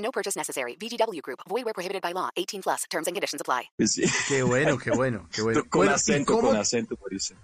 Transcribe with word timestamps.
No 0.00 0.10
purchase 0.10 0.36
necessary. 0.38 0.76
VGW 0.76 1.20
Group. 1.22 1.40
Void 1.48 1.64
where 1.64 1.74
prohibited 1.74 2.02
by 2.02 2.12
law. 2.12 2.30
18 2.36 2.62
plus. 2.62 2.84
Terms 2.90 3.06
and 3.06 3.14
conditions 3.14 3.40
apply. 3.40 3.70
Sí. 3.86 4.02
Qué 4.28 4.42
bueno, 4.42 4.78
qué 4.78 4.90
bueno, 4.90 5.28
qué 5.32 5.42
bueno. 5.42 5.62
Con 5.68 5.80
Bueno, 5.80 5.92
¿y 5.92 5.94
acento, 5.94 6.32
cómo, 6.34 6.48
con 6.48 6.56
acento, 6.56 6.96
por 6.96 7.12
eso. 7.14 7.34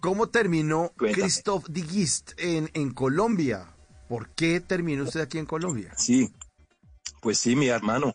cómo 0.00 0.28
terminó 0.28 0.92
Cuéntame. 0.98 1.22
Christoph 1.22 1.66
Digist 1.68 2.32
en, 2.38 2.70
en 2.74 2.92
Colombia? 2.92 3.66
¿Por 4.08 4.28
qué 4.30 4.60
terminó 4.60 5.04
usted 5.04 5.20
aquí 5.20 5.38
en 5.38 5.46
Colombia? 5.46 5.92
Sí, 5.96 6.30
pues 7.20 7.38
sí, 7.38 7.56
mi 7.56 7.68
hermano. 7.68 8.14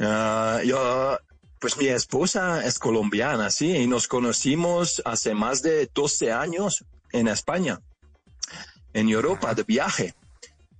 Ah, 0.00 0.60
yo, 0.64 1.16
pues 1.60 1.76
mi 1.76 1.86
esposa 1.86 2.66
es 2.66 2.78
colombiana, 2.78 3.50
sí, 3.50 3.70
y 3.76 3.86
nos 3.86 4.08
conocimos 4.08 5.00
hace 5.04 5.32
más 5.34 5.62
de 5.62 5.88
12 5.94 6.32
años 6.32 6.84
en 7.12 7.28
España, 7.28 7.80
en 8.92 9.08
Europa, 9.08 9.54
de 9.54 9.62
viaje, 9.62 10.14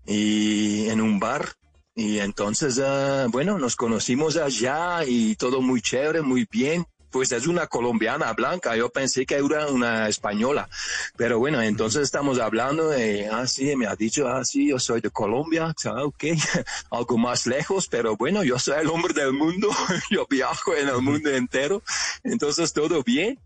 y 0.07 0.89
en 0.89 1.01
un 1.01 1.21
bar. 1.21 1.53
Y 1.95 2.21
entonces, 2.21 2.81
ah, 2.83 3.27
bueno, 3.29 3.59
nos 3.59 3.77
conocimos 3.77 4.37
allá 4.37 5.05
y 5.07 5.37
todo 5.37 5.61
muy 5.61 5.83
chévere, 5.83 6.23
muy 6.23 6.47
bien. 6.51 6.87
Pues 7.11 7.31
es 7.33 7.47
una 7.47 7.67
colombiana 7.67 8.33
blanca, 8.33 8.75
yo 8.75 8.89
pensé 8.89 9.27
que 9.27 9.35
era 9.35 9.67
una 9.67 10.09
española. 10.09 10.67
Pero 11.15 11.39
bueno, 11.39 11.61
entonces 11.61 12.05
estamos 12.05 12.39
hablando 12.39 12.89
de, 12.89 13.29
ah, 13.29 13.47
sí, 13.47 13.77
me 13.77 13.87
ha 13.87 13.95
dicho, 13.95 14.27
ah, 14.27 14.43
sí, 14.47 14.71
yo 14.71 14.79
soy 14.79 15.03
de 15.03 15.11
Colombia, 15.11 15.75
ah, 15.85 16.05
ok, 16.05 16.25
algo 16.91 17.19
más 17.19 17.47
lejos, 17.47 17.87
pero 17.89 18.17
bueno, 18.17 18.43
yo 18.45 18.59
soy 18.59 18.81
el 18.81 18.89
hombre 18.89 19.13
del 19.13 19.35
mundo, 19.35 19.69
yo 20.11 20.27
viajo 20.31 20.75
en 20.75 20.89
el 20.89 21.03
mundo 21.03 21.29
entero, 21.29 21.83
entonces 22.25 22.73
todo 22.73 23.03
bien. 23.03 23.39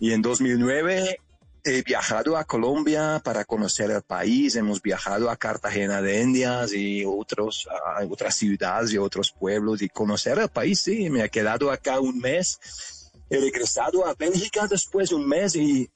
Y 0.00 0.12
en 0.12 0.20
2009 0.20 1.20
he 1.64 1.82
viajado 1.82 2.36
a 2.36 2.44
Colombia 2.44 3.20
para 3.22 3.44
conocer 3.44 3.90
el 3.90 4.02
país, 4.02 4.56
hemos 4.56 4.82
viajado 4.82 5.30
a 5.30 5.36
Cartagena 5.36 6.02
de 6.02 6.20
Indias 6.20 6.72
y 6.72 7.04
otros, 7.04 7.68
otras 8.10 8.36
ciudades 8.36 8.92
y 8.92 8.98
otros 8.98 9.30
pueblos 9.30 9.82
y 9.82 9.88
conocer 9.88 10.38
el 10.38 10.48
país, 10.48 10.80
sí, 10.80 11.08
me 11.08 11.24
he 11.24 11.30
quedado 11.30 11.70
acá 11.70 12.00
un 12.00 12.18
mes, 12.18 13.10
he 13.30 13.38
regresado 13.38 14.06
a 14.06 14.14
Bélgica 14.14 14.66
después 14.66 15.10
de 15.10 15.14
un 15.14 15.28
mes 15.28 15.54
y 15.54 15.88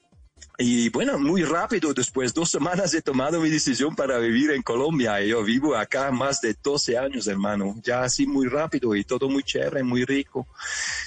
y 0.59 0.89
bueno, 0.89 1.19
muy 1.19 1.43
rápido, 1.43 1.93
después 1.93 2.33
de 2.33 2.39
dos 2.39 2.49
semanas 2.49 2.91
he 2.95 3.01
tomado 3.03 3.39
mi 3.39 3.49
decisión 3.49 3.95
para 3.95 4.17
vivir 4.17 4.49
en 4.49 4.63
Colombia. 4.63 5.21
Yo 5.21 5.43
vivo 5.43 5.75
acá 5.75 6.09
más 6.09 6.41
de 6.41 6.55
12 6.63 6.97
años, 6.97 7.27
hermano, 7.27 7.75
ya 7.83 8.01
así 8.01 8.25
muy 8.25 8.47
rápido 8.47 8.95
y 8.95 9.03
todo 9.03 9.29
muy 9.29 9.43
chévere, 9.43 9.83
muy 9.83 10.03
rico. 10.03 10.47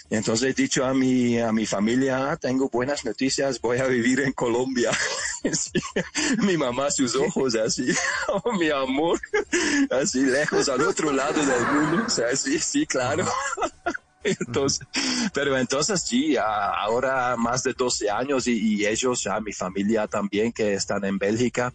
Entonces 0.09 0.51
he 0.51 0.63
dicho 0.63 0.85
a 0.85 0.95
mi, 0.95 1.41
a 1.41 1.51
mi 1.53 1.67
familia, 1.67 2.31
"Ah, 2.31 2.37
tengo 2.37 2.69
buenas 2.69 3.05
noticias, 3.05 3.61
voy 3.61 3.79
a 3.79 3.87
vivir 3.87 4.21
en 4.21 4.33
Colombia. 4.33 4.91
Sí. 5.53 5.81
Mi 6.43 6.59
mamá, 6.59 6.91
sus 6.91 7.17
ojos 7.17 7.55
así, 7.55 7.87
oh, 8.29 8.53
mi 8.53 8.69
amor, 8.69 9.19
así 9.91 10.21
lejos 10.21 10.69
al 10.69 10.83
otro 10.83 11.11
lado 11.13 11.41
del 11.43 11.67
mundo. 11.73 12.05
O 12.07 12.11
sea, 12.11 12.37
sí, 12.37 12.59
sí, 12.59 12.85
claro. 12.87 13.27
Entonces, 14.25 14.87
pero 15.33 15.57
entonces 15.57 16.03
sí, 16.03 16.37
ahora 16.37 17.37
más 17.37 17.63
de 17.63 17.73
12 17.73 18.11
años 18.11 18.47
y, 18.47 18.85
ellos, 18.85 19.27
a 19.27 19.41
mi 19.41 19.53
familia 19.53 20.07
también 20.07 20.53
que 20.53 20.75
están 20.75 21.05
en 21.07 21.17
Bélgica, 21.17 21.73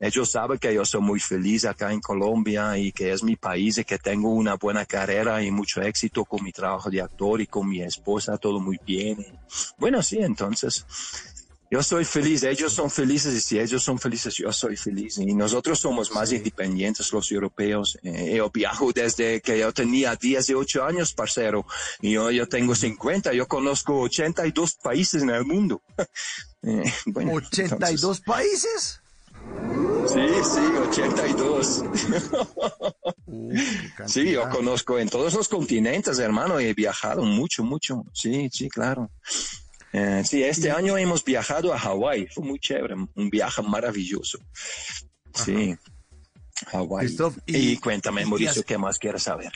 ellos 0.00 0.30
saben 0.30 0.58
que 0.58 0.74
yo 0.74 0.84
soy 0.84 1.00
muy 1.00 1.20
feliz 1.20 1.64
acá 1.64 1.92
en 1.92 2.00
Colombia 2.00 2.76
y 2.76 2.90
que 2.90 3.12
es 3.12 3.22
mi 3.22 3.36
país 3.36 3.78
y 3.78 3.84
que 3.84 3.98
tengo 3.98 4.30
una 4.30 4.54
buena 4.54 4.84
carrera 4.84 5.42
y 5.42 5.50
mucho 5.50 5.82
éxito 5.82 6.24
con 6.24 6.42
mi 6.42 6.52
trabajo 6.52 6.90
de 6.90 7.00
actor 7.00 7.40
y 7.40 7.46
con 7.46 7.68
mi 7.68 7.80
esposa, 7.80 8.36
todo 8.38 8.60
muy 8.60 8.78
bien. 8.84 9.24
Bueno, 9.78 10.02
sí, 10.02 10.18
entonces 10.18 10.84
yo 11.74 11.82
soy 11.82 12.04
feliz, 12.04 12.44
ellos 12.44 12.72
son 12.72 12.88
felices 12.88 13.34
y 13.34 13.40
si 13.40 13.58
ellos 13.58 13.82
son 13.82 13.98
felices, 13.98 14.32
yo 14.36 14.52
soy 14.52 14.76
feliz. 14.76 15.18
Y 15.18 15.34
nosotros 15.34 15.80
somos 15.80 16.12
más 16.12 16.30
independientes 16.30 17.12
los 17.12 17.32
europeos. 17.32 17.98
Eh, 18.04 18.36
yo 18.36 18.48
viajo 18.48 18.92
desde 18.92 19.40
que 19.40 19.58
yo 19.58 19.72
tenía 19.72 20.14
18 20.14 20.84
años, 20.84 21.12
parcero, 21.14 21.66
y 22.00 22.12
yo, 22.12 22.30
yo 22.30 22.46
tengo 22.46 22.76
50, 22.76 23.32
yo 23.32 23.48
conozco 23.48 24.02
82 24.02 24.74
países 24.74 25.24
en 25.24 25.30
el 25.30 25.44
mundo. 25.44 25.82
Eh, 26.66 26.82
bueno, 27.04 27.32
¿82 27.32 28.24
países? 28.24 29.02
sí, 30.06 30.26
sí, 30.42 30.60
82. 30.88 31.84
Uh, 33.26 33.52
qué 33.98 34.04
Sí, 34.08 34.30
yo 34.30 34.48
conozco 34.48 34.98
en 34.98 35.10
todos 35.10 35.34
los 35.34 35.46
continentes, 35.46 36.18
hermano, 36.18 36.58
he 36.58 36.72
viajado 36.72 37.22
mucho, 37.22 37.62
mucho. 37.62 38.06
Sí, 38.14 38.48
sí, 38.50 38.70
claro. 38.70 39.10
Eh, 39.96 40.22
sí, 40.26 40.42
este 40.42 40.72
año 40.72 40.98
hemos 40.98 41.24
viajado 41.24 41.72
a 41.72 41.78
Hawái, 41.78 42.26
fue 42.26 42.44
muy 42.44 42.58
chévere, 42.58 42.94
un 42.96 43.30
viaje 43.30 43.62
maravilloso. 43.62 44.38
Sí, 45.32 45.76
Hawái. 46.72 47.06
Y, 47.46 47.56
y- 47.56 47.76
cuéntame, 47.78 48.22
y 48.22 48.24
Mauricio, 48.26 48.50
hace- 48.50 48.64
¿qué 48.64 48.76
más 48.76 48.98
quieres 48.98 49.22
saber? 49.22 49.52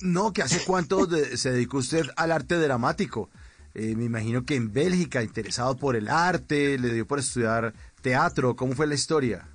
No, 0.00 0.32
que 0.32 0.40
hace 0.42 0.64
cuánto 0.64 1.04
de- 1.06 1.36
se 1.36 1.50
dedicó 1.52 1.76
usted 1.78 2.06
al 2.16 2.32
arte 2.32 2.56
dramático. 2.58 3.28
Eh, 3.74 3.94
me 3.96 4.04
imagino 4.04 4.44
que 4.46 4.54
en 4.56 4.72
Bélgica, 4.72 5.22
interesado 5.22 5.76
por 5.76 5.94
el 5.94 6.08
arte, 6.08 6.78
le 6.78 6.92
dio 6.94 7.06
por 7.06 7.18
estudiar 7.18 7.74
teatro. 8.00 8.56
¿Cómo 8.56 8.72
fue 8.74 8.86
la 8.86 8.94
historia? 8.94 9.46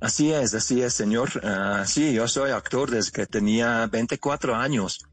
Así 0.00 0.32
es, 0.32 0.54
así 0.54 0.80
es, 0.80 0.94
señor. 0.94 1.28
Ah, 1.44 1.84
sí, 1.86 2.14
yo 2.14 2.26
soy 2.26 2.50
actor 2.52 2.90
desde 2.90 3.12
que 3.12 3.26
tenía 3.26 3.86
24 3.88 4.56
años. 4.56 5.04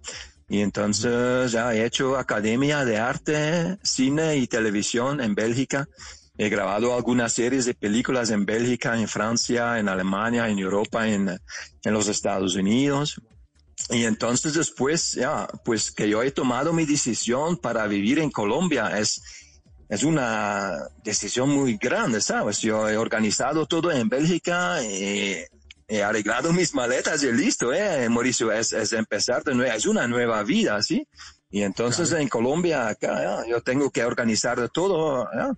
Y 0.49 0.61
entonces 0.61 1.51
ya 1.51 1.73
he 1.73 1.85
hecho 1.85 2.17
academia 2.17 2.85
de 2.85 2.97
arte, 2.97 3.77
cine 3.83 4.37
y 4.37 4.47
televisión 4.47 5.19
en 5.21 5.35
Bélgica. 5.35 5.87
He 6.37 6.49
grabado 6.49 6.95
algunas 6.95 7.33
series 7.33 7.65
de 7.65 7.73
películas 7.73 8.29
en 8.29 8.45
Bélgica, 8.45 8.97
en 8.97 9.07
Francia, 9.07 9.79
en 9.79 9.89
Alemania, 9.89 10.47
en 10.47 10.59
Europa, 10.59 11.07
en, 11.07 11.29
en 11.29 11.93
los 11.93 12.07
Estados 12.07 12.55
Unidos. 12.55 13.19
Y 13.89 14.03
entonces 14.05 14.53
después, 14.53 15.13
ya, 15.13 15.47
pues 15.63 15.91
que 15.91 16.09
yo 16.09 16.23
he 16.23 16.31
tomado 16.31 16.73
mi 16.73 16.85
decisión 16.85 17.57
para 17.57 17.87
vivir 17.87 18.19
en 18.19 18.31
Colombia 18.31 18.97
es, 18.97 19.21
es 19.89 20.03
una 20.03 20.73
decisión 21.03 21.49
muy 21.49 21.77
grande, 21.77 22.21
¿sabes? 22.21 22.59
Yo 22.59 22.89
he 22.89 22.97
organizado 22.97 23.65
todo 23.65 23.91
en 23.91 24.09
Bélgica, 24.09 24.81
eh, 24.83 25.47
he 25.87 26.03
arreglado 26.03 26.51
mis 26.53 26.73
maletas 26.73 27.23
y 27.23 27.31
listo, 27.31 27.73
¿eh? 27.73 28.07
Mauricio, 28.09 28.51
es, 28.51 28.73
es 28.73 28.93
empezar 28.93 29.43
de 29.43 29.55
nuevo, 29.55 29.71
es 29.73 29.85
una 29.85 30.07
nueva 30.07 30.43
vida, 30.43 30.81
¿sí? 30.83 31.07
Y 31.49 31.61
entonces 31.61 32.11
en 32.11 32.27
Colombia, 32.27 32.87
acá, 32.89 33.21
ya, 33.43 33.49
yo 33.49 33.61
tengo 33.61 33.89
que 33.89 34.03
organizar 34.03 34.59
de 34.59 34.67
todo, 34.69 35.27
¿ya? 35.33 35.51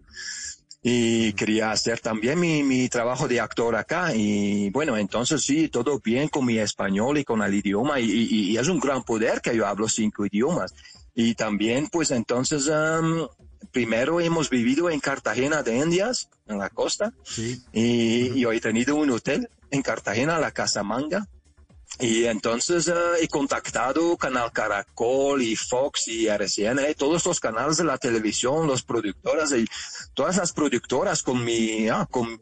Y 0.81 1.34
quería 1.34 1.72
hacer 1.72 2.00
también 2.00 2.39
mi, 2.39 2.63
mi 2.63 2.88
trabajo 2.88 3.28
de 3.28 3.39
actor 3.41 3.75
acá. 3.75 4.16
Y 4.16 4.69
bueno, 4.69 4.95
entonces 4.95 5.41
sí, 5.44 5.68
todo 5.68 6.00
bien 6.00 6.29
con 6.29 6.45
mi 6.45 6.57
español 6.57 7.18
y 7.18 7.25
con 7.25 7.41
el 7.41 7.53
idioma. 7.53 8.00
Y, 8.00 8.06
y- 8.09 8.51
y 8.51 8.57
es 8.57 8.68
un 8.69 8.79
gran 8.79 9.03
poder 9.03 9.41
que 9.41 9.53
yo 9.56 9.68
hablo 9.68 9.89
cinco 9.89 10.25
idiomas. 10.25 10.73
Y 11.13 11.35
también, 11.35 11.89
pues 11.89 12.12
entonces, 12.12 12.69
am, 12.69 13.28
primero 13.73 14.22
hemos 14.22 14.50
vivido 14.50 14.89
en 14.89 15.01
Cartagena 15.01 15.63
de 15.63 15.75
Indias, 15.79 16.29
en 16.47 16.59
la 16.59 16.69
costa. 16.69 17.12
Sí. 17.25 17.62
Y, 17.73 18.28
y 18.35 18.39
yo 18.41 18.53
he 18.53 18.62
tenido 18.62 18.95
un 18.95 19.09
hotel 19.09 19.50
en 19.72 19.81
Cartagena, 19.81 20.40
la 20.40 20.52
Casa 20.52 20.84
Manga. 20.84 21.28
Y 22.00 22.25
entonces 22.25 22.88
eh, 22.88 22.94
he 23.22 23.28
contactado 23.28 24.16
Canal 24.16 24.51
Caracol 24.51 25.42
y 25.42 25.56
Fox 25.56 26.07
y 26.07 26.27
RCN, 26.27 26.80
eh, 26.80 26.95
todos 26.95 27.25
los 27.25 27.39
canales 27.39 27.77
de 27.77 27.83
la 27.83 27.98
televisión, 27.98 28.68
los 28.68 28.83
productoras 28.83 29.54
todas 30.13 30.38
las 30.38 30.54
productoras 30.54 31.24
con 31.24 31.44
mi, 31.44 31.89
ah, 31.89 32.07
con, 32.10 32.42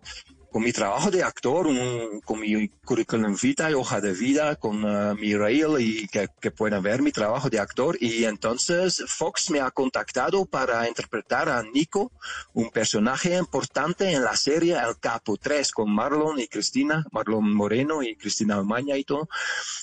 con 0.51 0.63
mi 0.63 0.71
trabajo 0.71 1.11
de 1.11 1.23
actor, 1.23 1.67
un- 1.67 2.21
con 2.21 2.39
mi 2.39 2.69
currículum 2.69 3.35
vitae, 3.41 3.73
hoja 3.75 3.99
de 4.01 4.13
vida, 4.13 4.55
con 4.55 4.83
eh, 4.85 5.13
mi 5.19 5.35
reel 5.35 5.79
y 5.79 6.07
que, 6.07 6.29
que 6.39 6.51
puedan 6.51 6.81
ver 6.81 7.01
mi 7.01 7.11
trabajo 7.11 7.49
de 7.49 7.59
actor. 7.59 7.97
Y 8.01 8.23
entonces 8.25 9.03
Fox 9.07 9.49
me 9.51 9.59
ha 9.59 9.69
contactado 9.71 10.45
para 10.45 10.87
interpretar 10.87 11.49
a 11.49 11.61
Nico, 11.63 12.11
un 12.53 12.69
personaje 12.71 13.35
importante 13.35 14.11
en 14.11 14.23
la 14.23 14.35
serie 14.35 14.75
El 14.77 14.97
Capo 14.99 15.37
3 15.37 15.71
con 15.71 15.91
Marlon 15.93 16.39
y 16.39 16.47
Cristina, 16.47 17.05
Marlon 17.11 17.53
Moreno 17.53 18.01
y 18.01 18.15
Cristina 18.15 18.55
Almaña 18.55 18.97
y 18.97 19.03
todo. 19.03 19.27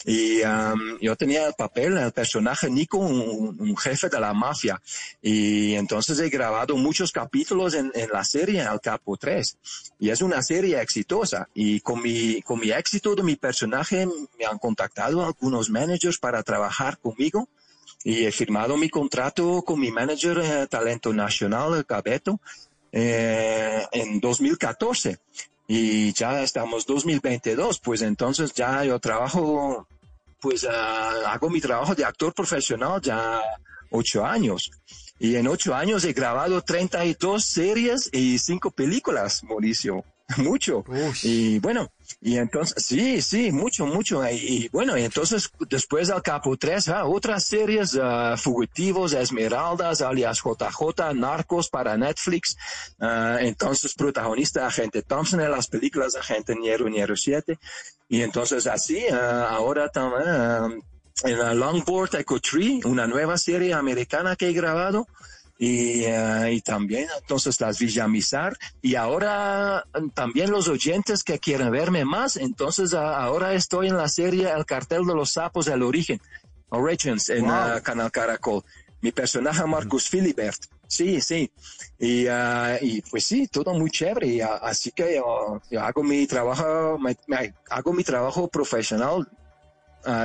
Y 0.07 0.41
um, 0.43 0.99
yo 1.01 1.15
tenía 1.17 1.47
el 1.47 1.55
papel, 1.55 1.99
el 1.99 2.13
personaje 2.13 2.71
Nico, 2.71 2.99
un, 2.99 3.57
un 3.61 3.77
jefe 3.77 4.09
de 4.09 4.19
la 4.21 4.33
mafia. 4.33 4.81
Y 5.21 5.75
entonces 5.75 6.19
he 6.21 6.29
grabado 6.31 6.77
muchos 6.77 7.13
capítulos 7.13 7.75
en, 7.75 7.93
en 7.95 8.09
la 8.11 8.25
serie 8.25 8.63
El 8.63 8.81
Capo 8.81 9.17
3. 9.17 9.59
Y 10.01 10.11
es 10.11 10.23
una 10.23 10.43
serie 10.43 10.54
serie 10.55 10.81
exitosa. 10.81 11.49
Y 11.55 11.81
con 11.81 12.01
mi, 12.01 12.41
con 12.43 12.61
mi 12.61 12.71
éxito 12.71 13.15
de 13.15 13.23
mi 13.23 13.37
personaje 13.37 14.07
me 14.39 14.45
han 14.51 14.59
contactado 14.59 15.25
algunos 15.25 15.69
managers 15.69 16.19
para 16.19 16.43
trabajar 16.43 16.99
conmigo 16.99 17.49
y 18.05 18.25
he 18.27 18.31
firmado 18.31 18.77
mi 18.77 18.89
contrato 18.89 19.63
con 19.63 19.81
mi 19.81 19.91
manager 19.91 20.39
eh, 20.39 20.67
talento 20.69 21.13
nacional, 21.13 21.85
Cabeto, 21.87 22.39
eh, 22.93 23.83
en 23.93 24.21
2014. 24.21 25.19
Y 25.67 26.13
ya 26.13 26.43
estamos 26.43 26.85
2022, 26.87 27.81
pues 27.81 28.03
entonces 28.03 28.53
ya 28.53 28.85
yo 28.85 28.99
trabajo, 28.99 29.89
pues 30.41 30.67
ah, 30.71 31.33
hago 31.33 31.49
mi 31.49 31.61
trabajo 31.61 31.95
de 31.95 32.05
actor 32.05 32.35
profesional 32.35 33.01
ya 33.01 33.41
ocho 33.91 34.25
años. 34.25 34.71
Y 35.19 35.37
en 35.37 35.49
ocho 35.49 35.75
años 35.75 36.05
he 36.05 36.13
grabado 36.13 36.61
32 36.61 37.43
series 37.43 38.11
y 38.13 38.39
cinco 38.39 38.71
películas, 38.71 39.43
Mauricio. 39.45 40.05
Mucho. 40.43 40.85
Y 41.23 41.59
bueno, 41.59 41.91
y 42.21 42.37
entonces, 42.37 42.85
sí, 42.85 43.21
sí, 43.23 43.53
mucho, 43.53 43.87
mucho. 43.87 44.23
Y, 44.31 44.69
bueno, 44.73 44.97
y 44.97 45.03
entonces 45.03 45.51
después 45.69 46.09
del 46.09 46.23
Capo 46.23 46.57
3, 46.57 46.89
ah, 46.89 47.05
otras 47.05 47.45
series, 47.45 47.95
uh, 47.95 48.37
Fugitivos, 48.37 49.13
Esmeraldas, 49.13 50.01
alias 50.01 50.41
JJ, 50.43 51.15
Narcos 51.15 51.69
para 51.69 51.97
Netflix. 51.97 52.57
Uh, 52.99 53.39
entonces, 53.41 53.95
protagonista 53.95 54.67
Agente 54.67 55.03
Thompson 55.03 55.41
en 55.41 55.51
las 55.51 55.67
películas 55.67 56.17
Agente 56.17 56.55
Niero 56.55 56.89
Niero 56.89 57.17
7. 57.17 57.59
Y 58.09 58.23
entonces 58.23 58.67
así, 58.67 59.05
uh, 59.11 59.15
ahora 59.15 59.89
también 59.89 60.83
en 61.23 61.39
la 61.39 61.55
Longboard 61.55 62.17
Echo 62.17 62.41
Tree, 62.41 62.81
una 62.85 63.07
nueva 63.07 63.39
serie 63.39 63.73
americana 63.73 64.37
que 64.37 64.49
he 64.49 64.53
grabado 64.53 65.07
y, 65.59 66.05
uh, 66.07 66.47
y, 66.51 66.61
también 66.63 67.09
entonces 67.21 67.61
las 67.61 67.79
Villamizar 67.79 68.57
y 68.83 68.97
ahora 68.97 69.85
también 70.13 70.51
los 70.51 70.69
oyentes 70.69 71.23
que 71.23 71.39
quieren 71.39 71.71
verme 71.71 72.05
más, 72.05 72.37
entonces 72.37 72.93
uh, 72.93 72.99
ahora 72.99 73.55
estoy 73.55 73.89
en 73.89 73.97
la 73.97 74.09
serie 74.09 74.51
El 74.51 74.67
cartel 74.67 75.07
de 75.07 75.15
los 75.15 75.33
sapos 75.33 75.67
del 75.67 75.83
origen, 75.83 76.21
Origins 76.71 77.29
en 77.29 77.47
wow. 77.47 77.77
uh, 77.77 77.83
Canal 77.83 78.11
Caracol. 78.11 78.65
Mi 79.01 79.13
personaje 79.13 79.65
Marcus 79.67 80.09
Philibert. 80.09 80.59
Sí, 80.89 81.21
sí. 81.21 81.51
Y, 81.99 82.27
y, 82.81 83.03
pues 83.03 83.27
sí, 83.27 83.47
todo 83.49 83.75
muy 83.75 83.91
chévere. 83.91 84.27
Y, 84.27 84.41
así 84.41 84.93
que 84.93 85.17
yo, 85.17 85.61
yo, 85.71 85.83
hago 85.83 86.03
mi 86.03 86.27
trabajo, 86.27 86.99
me, 86.99 87.15
me, 87.27 87.53
hago 87.69 87.93
mi 87.93 88.03
trabajo 88.03 88.49
profesional 88.49 89.29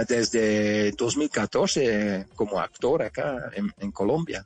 desde 0.08 0.92
2014 0.94 2.28
como 2.36 2.60
actor 2.60 3.04
acá 3.04 3.50
en, 3.54 3.74
en 3.80 3.92
Colombia 3.92 4.46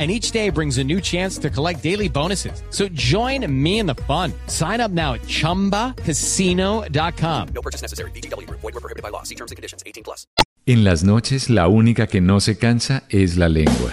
and 0.00 0.10
each 0.10 0.30
day 0.30 0.48
brings 0.48 0.78
a 0.78 0.84
new 0.84 0.98
chance 0.98 1.36
to 1.38 1.50
collect 1.50 1.82
daily 1.82 2.08
bonuses. 2.08 2.62
So 2.70 2.88
join 2.88 3.44
me 3.52 3.80
in 3.80 3.86
the 3.86 3.96
fun. 4.08 4.32
Sign 4.46 4.80
up 4.80 4.90
now 4.90 5.12
at 5.12 5.20
ChumbaCasino.com. 5.22 7.48
No 7.54 7.60
purchase 7.60 7.82
necessary. 7.82 8.10
BGW. 8.12 8.48
Void 8.48 8.62
were 8.62 8.80
prohibited 8.80 9.02
by 9.02 9.10
law. 9.10 9.24
See 9.24 9.34
terms 9.34 9.50
and 9.50 9.56
conditions. 9.56 9.82
18 9.84 10.04
plus. 10.04 10.26
En 10.66 10.84
las 10.84 11.04
noches, 11.04 11.50
la 11.50 11.68
única 11.68 12.06
que 12.06 12.20
no 12.20 12.40
se 12.40 12.56
cansa 12.56 13.02
es 13.10 13.36
la 13.36 13.48
lengua. 13.48 13.92